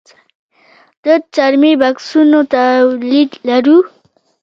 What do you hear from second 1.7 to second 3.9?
بکسونو تولید لرو؟